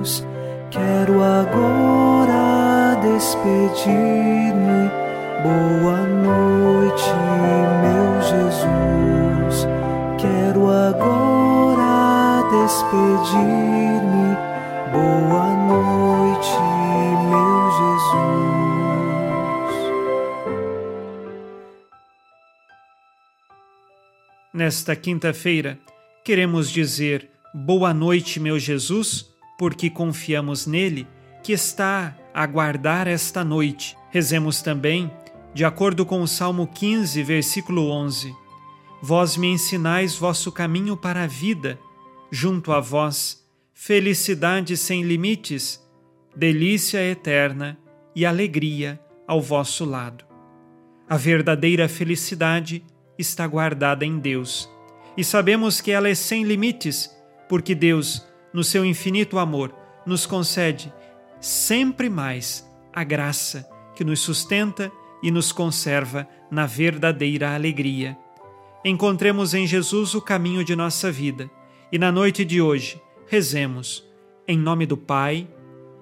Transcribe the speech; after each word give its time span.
luz. 0.00 0.26
Quero 0.70 1.22
agora 1.22 2.96
despedir-me. 3.02 4.90
Boa 5.42 6.00
noite, 6.06 7.12
meu 7.82 8.22
Jesus. 8.22 9.66
Quero 10.18 10.70
agora 10.70 12.42
despedir-me. 12.50 14.36
Boa 14.92 15.48
noite, 15.68 16.58
meu 17.28 17.70
Jesus. 17.78 18.40
Nesta 24.52 24.96
quinta-feira, 24.96 25.78
queremos 26.24 26.70
dizer 26.70 27.30
boa 27.52 27.92
noite, 27.94 28.38
meu 28.38 28.58
Jesus 28.58 29.29
porque 29.60 29.90
confiamos 29.90 30.66
nele, 30.66 31.06
que 31.42 31.52
está 31.52 32.16
a 32.32 32.46
guardar 32.46 33.06
esta 33.06 33.44
noite. 33.44 33.94
Rezemos 34.08 34.62
também, 34.62 35.12
de 35.52 35.66
acordo 35.66 36.06
com 36.06 36.22
o 36.22 36.26
Salmo 36.26 36.66
15, 36.66 37.22
versículo 37.22 37.90
11: 37.90 38.34
Vós 39.02 39.36
me 39.36 39.48
ensinais 39.48 40.16
vosso 40.16 40.50
caminho 40.50 40.96
para 40.96 41.24
a 41.24 41.26
vida, 41.26 41.78
junto 42.30 42.72
a 42.72 42.80
vós, 42.80 43.46
felicidade 43.74 44.78
sem 44.78 45.02
limites, 45.02 45.78
delícia 46.34 47.06
eterna 47.06 47.78
e 48.16 48.24
alegria 48.24 48.98
ao 49.28 49.42
vosso 49.42 49.84
lado. 49.84 50.24
A 51.06 51.18
verdadeira 51.18 51.86
felicidade 51.86 52.82
está 53.18 53.46
guardada 53.46 54.06
em 54.06 54.18
Deus. 54.18 54.70
E 55.18 55.22
sabemos 55.22 55.82
que 55.82 55.90
ela 55.90 56.08
é 56.08 56.14
sem 56.14 56.44
limites, 56.44 57.14
porque 57.46 57.74
Deus 57.74 58.29
no 58.52 58.64
seu 58.64 58.84
infinito 58.84 59.38
amor, 59.38 59.74
nos 60.04 60.26
concede 60.26 60.92
sempre 61.40 62.08
mais 62.08 62.68
a 62.92 63.04
graça 63.04 63.68
que 63.94 64.04
nos 64.04 64.20
sustenta 64.20 64.90
e 65.22 65.30
nos 65.30 65.52
conserva 65.52 66.26
na 66.50 66.66
verdadeira 66.66 67.54
alegria. 67.54 68.16
Encontremos 68.84 69.54
em 69.54 69.66
Jesus 69.66 70.14
o 70.14 70.22
caminho 70.22 70.64
de 70.64 70.74
nossa 70.74 71.10
vida 71.12 71.50
e 71.92 71.98
na 71.98 72.10
noite 72.10 72.44
de 72.44 72.60
hoje 72.60 73.00
rezemos 73.26 74.08
em 74.48 74.58
nome 74.58 74.86
do 74.86 74.96
Pai 74.96 75.46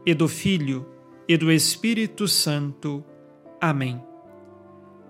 e 0.06 0.14
do 0.14 0.28
Filho 0.28 0.86
e 1.28 1.36
do 1.36 1.52
Espírito 1.52 2.26
Santo. 2.26 3.04
Amém. 3.60 4.00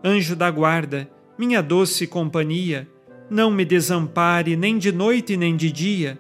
Anjo 0.03 0.35
da 0.35 0.51
guarda, 0.51 1.09
minha 1.39 1.63
doce 1.63 2.07
companhia, 2.07 2.89
não 3.31 3.51
me 3.51 3.65
desampare 3.65 4.57
nem 4.57 4.79
de 4.79 4.91
noite 4.91 5.37
nem 5.37 5.57
de 5.57 5.71
dia 5.71 6.19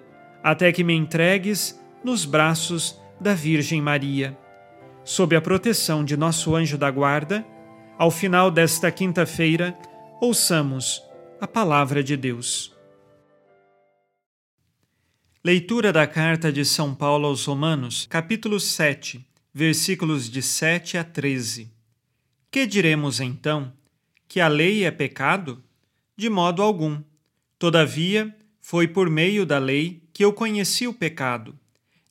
até 0.50 0.72
que 0.72 0.82
me 0.82 0.94
entregues 0.94 1.78
nos 2.02 2.24
braços 2.24 2.98
da 3.20 3.34
Virgem 3.34 3.82
Maria. 3.82 4.36
Sob 5.04 5.36
a 5.36 5.42
proteção 5.42 6.02
de 6.02 6.16
nosso 6.16 6.56
anjo 6.56 6.78
da 6.78 6.90
guarda, 6.90 7.46
ao 7.98 8.10
final 8.10 8.50
desta 8.50 8.90
quinta-feira, 8.90 9.78
ouçamos 10.22 11.02
a 11.38 11.46
palavra 11.46 12.02
de 12.02 12.16
Deus. 12.16 12.74
Leitura 15.44 15.92
da 15.92 16.06
carta 16.06 16.50
de 16.50 16.64
São 16.64 16.94
Paulo 16.94 17.26
aos 17.26 17.44
Romanos, 17.44 18.06
capítulo 18.06 18.58
7, 18.58 19.22
versículos 19.52 20.30
de 20.30 20.40
7 20.40 20.96
a 20.96 21.04
13. 21.04 21.70
Que 22.50 22.66
diremos 22.66 23.20
então? 23.20 23.70
Que 24.26 24.40
a 24.40 24.48
lei 24.48 24.84
é 24.86 24.90
pecado? 24.90 25.62
De 26.16 26.30
modo 26.30 26.62
algum. 26.62 27.02
Todavia, 27.58 28.34
foi 28.62 28.88
por 28.88 29.10
meio 29.10 29.44
da 29.44 29.58
lei 29.58 30.07
que 30.18 30.24
eu 30.24 30.32
conheci 30.32 30.84
o 30.84 30.92
pecado. 30.92 31.56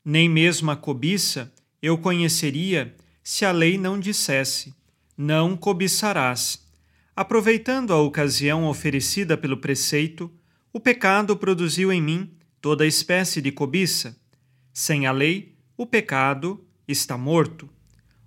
Nem 0.05 0.29
mesmo 0.29 0.71
a 0.71 0.77
cobiça 0.77 1.53
eu 1.81 1.97
conheceria 1.97 2.95
se 3.21 3.43
a 3.43 3.51
lei 3.51 3.77
não 3.77 3.99
dissesse: 3.99 4.73
Não 5.17 5.57
cobiçarás. 5.57 6.65
Aproveitando 7.13 7.91
a 7.91 8.01
ocasião 8.01 8.65
oferecida 8.65 9.35
pelo 9.35 9.57
preceito, 9.57 10.31
o 10.71 10.79
pecado 10.79 11.35
produziu 11.35 11.91
em 11.91 12.01
mim 12.01 12.31
toda 12.61 12.87
espécie 12.87 13.41
de 13.41 13.51
cobiça. 13.51 14.17
Sem 14.73 15.05
a 15.05 15.11
lei, 15.11 15.57
o 15.75 15.85
pecado 15.85 16.65
está 16.87 17.17
morto. 17.17 17.69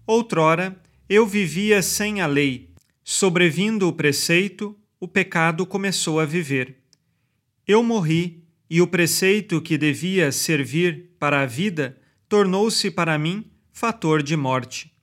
Outrora, 0.07 0.79
eu 1.09 1.27
vivia 1.27 1.81
sem 1.81 2.21
a 2.21 2.27
lei. 2.27 2.75
Sobrevindo 3.03 3.89
o 3.89 3.95
preceito, 3.95 4.79
o 5.01 5.09
pecado 5.09 5.65
começou 5.65 6.21
a 6.21 6.27
viver. 6.27 6.83
Eu 7.67 7.83
morri, 7.83 8.45
e 8.71 8.81
o 8.81 8.87
preceito 8.87 9.61
que 9.61 9.77
devia 9.77 10.31
servir 10.31 11.11
para 11.19 11.43
a 11.43 11.47
vida 11.47 11.99
tornou-se 12.29 12.89
para 12.89 13.19
mim 13.19 13.51
fator 13.73 14.23
de 14.23 14.37
morte. 14.37 14.95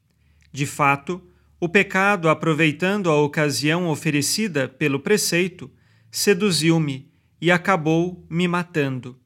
De 0.54 0.66
fato, 0.66 1.22
o 1.60 1.68
pecado, 1.68 2.30
aproveitando 2.30 3.10
a 3.10 3.22
ocasião 3.22 3.90
oferecida 3.90 4.70
pelo 4.70 5.02
preceito, 5.02 5.70
seduziu-me 6.10 7.12
e 7.42 7.52
acabou 7.52 8.26
me 8.30 8.48
matando. 8.48 9.20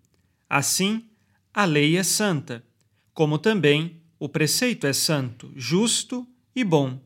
Assim, 0.50 1.06
a 1.54 1.64
lei 1.64 1.96
é 1.96 2.04
santa, 2.04 2.66
como 3.14 3.38
também 3.38 4.02
o 4.18 4.28
preceito 4.28 4.88
é 4.88 4.94
santo, 4.94 5.52
justo 5.56 6.28
e 6.56 6.64
bom. 6.64 7.00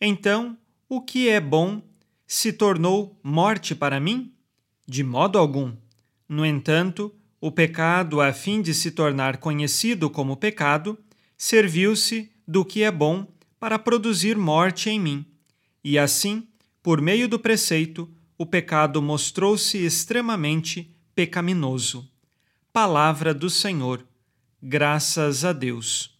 Então, 0.00 0.58
o 0.88 1.00
que 1.00 1.28
é 1.28 1.40
bom 1.40 1.82
se 2.26 2.52
tornou 2.52 3.18
morte 3.22 3.74
para 3.74 4.00
mim? 4.00 4.32
De 4.86 5.04
modo 5.04 5.38
algum. 5.38 5.74
No 6.34 6.44
entanto, 6.44 7.14
o 7.40 7.48
pecado, 7.48 8.20
a 8.20 8.32
fim 8.32 8.60
de 8.60 8.74
se 8.74 8.90
tornar 8.90 9.36
conhecido 9.36 10.10
como 10.10 10.36
pecado, 10.36 10.98
serviu-se 11.38 12.28
do 12.44 12.64
que 12.64 12.82
é 12.82 12.90
bom 12.90 13.24
para 13.60 13.78
produzir 13.78 14.36
morte 14.36 14.90
em 14.90 14.98
mim. 14.98 15.24
E 15.84 15.96
assim, 15.96 16.48
por 16.82 17.00
meio 17.00 17.28
do 17.28 17.38
preceito, 17.38 18.10
o 18.36 18.44
pecado 18.44 19.00
mostrou-se 19.00 19.78
extremamente 19.78 20.92
pecaminoso. 21.14 22.10
Palavra 22.72 23.32
do 23.32 23.48
Senhor. 23.48 24.04
Graças 24.60 25.44
a 25.44 25.52
Deus. 25.52 26.18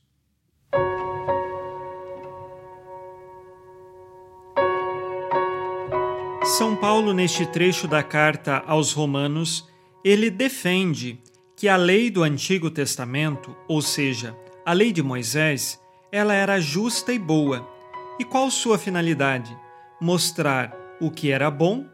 São 6.57 6.77
Paulo, 6.77 7.13
neste 7.13 7.45
trecho 7.47 7.89
da 7.89 8.05
carta 8.05 8.63
aos 8.65 8.93
Romanos, 8.93 9.74
ele 10.05 10.29
defende 10.29 11.19
que 11.57 11.67
a 11.67 11.77
lei 11.77 12.11
do 12.11 12.23
Antigo 12.23 12.71
Testamento, 12.71 13.57
ou 13.67 13.81
seja, 13.81 14.37
a 14.67 14.75
lei 14.75 14.93
de 14.93 15.03
Moisés, 15.03 15.81
ela 16.13 16.35
era 16.35 16.61
justa 16.61 17.11
e 17.11 17.19
boa. 17.19 17.67
E 18.19 18.25
qual 18.25 18.51
sua 18.51 18.77
finalidade? 18.77 19.57
Mostrar 19.99 20.77
o 21.01 21.11
que 21.11 21.31
era 21.31 21.51
bom 21.51 21.87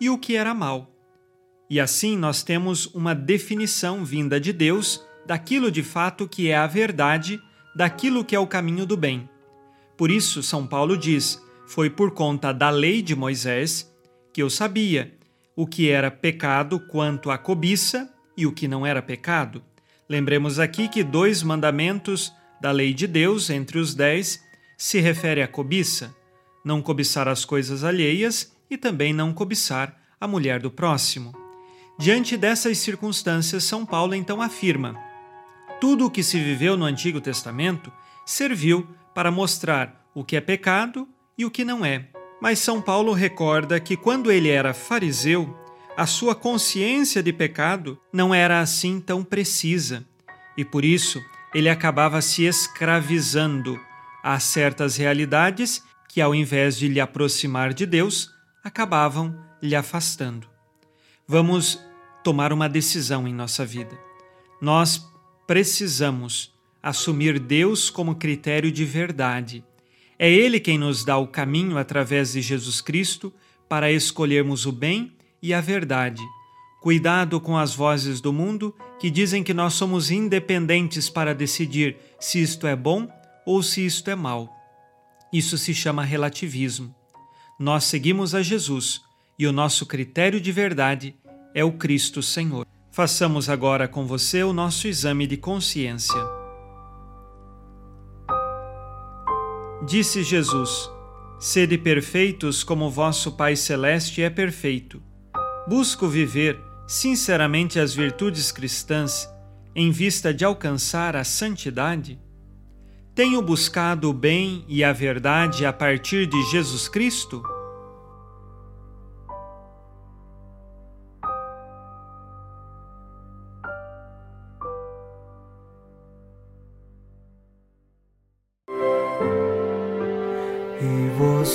e 0.00 0.08
o 0.08 0.16
que 0.16 0.36
era 0.36 0.54
mal. 0.54 0.88
E 1.68 1.80
assim 1.80 2.16
nós 2.16 2.44
temos 2.44 2.86
uma 2.94 3.16
definição 3.16 4.04
vinda 4.04 4.38
de 4.38 4.52
Deus 4.52 5.04
daquilo 5.26 5.68
de 5.68 5.82
fato 5.82 6.28
que 6.28 6.48
é 6.48 6.56
a 6.56 6.68
verdade, 6.68 7.40
daquilo 7.74 8.24
que 8.24 8.36
é 8.36 8.38
o 8.38 8.46
caminho 8.46 8.86
do 8.86 8.96
bem. 8.96 9.28
Por 9.96 10.08
isso, 10.08 10.40
São 10.40 10.64
Paulo 10.64 10.96
diz: 10.96 11.42
foi 11.66 11.90
por 11.90 12.12
conta 12.12 12.52
da 12.52 12.70
lei 12.70 13.02
de 13.02 13.16
Moisés 13.16 13.92
que 14.32 14.40
eu 14.40 14.48
sabia 14.48 15.16
o 15.56 15.66
que 15.66 15.90
era 15.90 16.10
pecado 16.10 16.78
quanto 16.78 17.30
à 17.30 17.38
cobiça 17.38 18.12
e 18.36 18.46
o 18.46 18.52
que 18.52 18.68
não 18.68 18.86
era 18.86 19.00
pecado. 19.00 19.64
Lembremos 20.08 20.58
aqui 20.58 20.86
que 20.86 21.02
dois 21.02 21.42
mandamentos 21.42 22.32
da 22.60 22.70
lei 22.70 22.92
de 22.92 23.06
Deus, 23.06 23.48
entre 23.48 23.78
os 23.78 23.94
dez, 23.94 24.44
se 24.76 25.00
refere 25.00 25.42
à 25.42 25.48
cobiça: 25.48 26.14
não 26.62 26.82
cobiçar 26.82 27.26
as 27.26 27.44
coisas 27.44 27.82
alheias 27.82 28.54
e 28.70 28.76
também 28.76 29.12
não 29.12 29.32
cobiçar 29.32 29.98
a 30.20 30.28
mulher 30.28 30.60
do 30.60 30.70
próximo. 30.70 31.34
Diante 31.98 32.36
dessas 32.36 32.76
circunstâncias, 32.78 33.64
São 33.64 33.86
Paulo 33.86 34.14
então 34.14 34.42
afirma: 34.42 34.94
tudo 35.80 36.06
o 36.06 36.10
que 36.10 36.22
se 36.22 36.38
viveu 36.38 36.76
no 36.76 36.84
Antigo 36.84 37.20
Testamento 37.20 37.90
serviu 38.24 38.86
para 39.14 39.30
mostrar 39.30 40.06
o 40.14 40.22
que 40.22 40.36
é 40.36 40.40
pecado 40.40 41.08
e 41.38 41.44
o 41.44 41.50
que 41.50 41.64
não 41.64 41.84
é. 41.84 42.15
Mas 42.40 42.58
São 42.58 42.80
Paulo 42.82 43.12
recorda 43.12 43.80
que 43.80 43.96
quando 43.96 44.30
ele 44.30 44.48
era 44.48 44.74
fariseu, 44.74 45.56
a 45.96 46.06
sua 46.06 46.34
consciência 46.34 47.22
de 47.22 47.32
pecado 47.32 47.98
não 48.12 48.34
era 48.34 48.60
assim 48.60 49.00
tão 49.00 49.24
precisa 49.24 50.04
e 50.56 50.64
por 50.64 50.84
isso 50.84 51.22
ele 51.54 51.68
acabava 51.68 52.20
se 52.20 52.44
escravizando 52.44 53.80
a 54.22 54.38
certas 54.40 54.96
realidades 54.96 55.82
que, 56.08 56.20
ao 56.20 56.34
invés 56.34 56.76
de 56.76 56.88
lhe 56.88 57.00
aproximar 57.00 57.72
de 57.72 57.86
Deus, 57.86 58.30
acabavam 58.64 59.38
lhe 59.62 59.76
afastando. 59.76 60.48
Vamos 61.26 61.80
tomar 62.24 62.52
uma 62.52 62.68
decisão 62.68 63.28
em 63.28 63.34
nossa 63.34 63.64
vida. 63.64 63.98
Nós 64.60 65.06
precisamos 65.46 66.52
assumir 66.82 67.38
Deus 67.38 67.90
como 67.90 68.16
critério 68.16 68.70
de 68.70 68.84
verdade 68.84 69.64
é 70.18 70.30
Ele 70.30 70.60
quem 70.60 70.78
nos 70.78 71.04
dá 71.04 71.18
o 71.18 71.26
caminho 71.26 71.78
através 71.78 72.32
de 72.32 72.40
Jesus 72.40 72.80
Cristo 72.80 73.32
para 73.68 73.90
escolhermos 73.90 74.66
o 74.66 74.72
bem 74.72 75.12
e 75.42 75.52
a 75.52 75.60
verdade, 75.60 76.22
Cuidado 76.86 77.40
com 77.40 77.58
as 77.58 77.74
vozes 77.74 78.20
do 78.20 78.32
mundo 78.32 78.72
que 79.00 79.10
dizem 79.10 79.42
que 79.42 79.52
nós 79.52 79.74
somos 79.74 80.08
independentes 80.08 81.10
para 81.10 81.34
decidir 81.34 81.96
se 82.20 82.40
isto 82.40 82.64
é 82.64 82.76
bom 82.76 83.08
ou 83.44 83.60
se 83.60 83.84
isto 83.84 84.08
é 84.08 84.14
mal. 84.14 84.54
Isso 85.32 85.58
se 85.58 85.74
chama 85.74 86.04
relativismo. 86.04 86.94
Nós 87.58 87.82
seguimos 87.82 88.36
a 88.36 88.40
Jesus 88.40 89.00
e 89.36 89.48
o 89.48 89.52
nosso 89.52 89.84
critério 89.84 90.40
de 90.40 90.52
verdade 90.52 91.16
é 91.52 91.64
o 91.64 91.72
Cristo 91.72 92.22
Senhor. 92.22 92.64
Façamos 92.92 93.48
agora 93.48 93.88
com 93.88 94.06
você 94.06 94.44
o 94.44 94.52
nosso 94.52 94.86
exame 94.86 95.26
de 95.26 95.36
consciência. 95.36 96.35
Disse 99.86 100.24
Jesus: 100.24 100.90
Sede 101.38 101.78
perfeitos 101.78 102.64
como 102.64 102.90
vosso 102.90 103.30
Pai 103.30 103.54
Celeste 103.54 104.20
é 104.20 104.28
perfeito. 104.28 105.00
Busco 105.68 106.08
viver 106.08 106.58
sinceramente 106.88 107.78
as 107.78 107.94
virtudes 107.94 108.50
cristãs 108.50 109.30
em 109.76 109.92
vista 109.92 110.34
de 110.34 110.44
alcançar 110.44 111.14
a 111.14 111.22
santidade? 111.22 112.18
Tenho 113.14 113.40
buscado 113.40 114.10
o 114.10 114.12
bem 114.12 114.64
e 114.66 114.82
a 114.82 114.92
verdade 114.92 115.64
a 115.64 115.72
partir 115.72 116.26
de 116.26 116.42
Jesus 116.50 116.88
Cristo? 116.88 117.40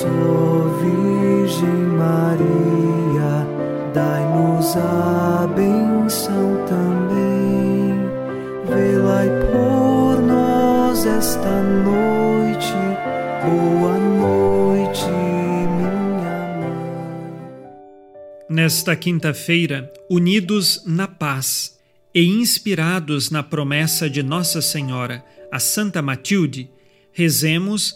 Virgem 0.09 1.69
Maria, 1.98 3.48
dai-nos 3.94 4.75
a 4.77 5.48
benção 5.56 6.65
também. 6.65 7.31
Por 9.51 10.21
nós 10.21 11.06
esta 11.06 11.62
noite. 11.62 12.74
Boa 13.44 13.98
noite, 13.98 15.06
minha 15.06 15.92
mãe. 16.57 17.53
Nesta 18.50 18.95
quinta-feira, 18.95 19.92
unidos 20.09 20.83
na 20.86 21.07
paz 21.07 21.77
e 22.13 22.25
inspirados 22.25 23.30
na 23.30 23.44
promessa 23.44 24.09
de 24.09 24.24
Nossa 24.24 24.62
Senhora, 24.62 25.24
a 25.51 25.59
Santa 25.59 26.01
Matilde, 26.01 26.69
rezemos 27.12 27.95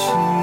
watching 0.00 0.39